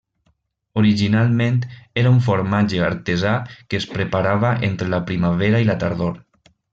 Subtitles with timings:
[0.81, 1.59] Originalment
[2.03, 6.17] era un formatge artesà que es preparava entre la primavera i la tardor.